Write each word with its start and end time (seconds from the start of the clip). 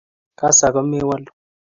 Kas 0.39 0.57
ako 0.67 0.81
mewalu 0.89 1.29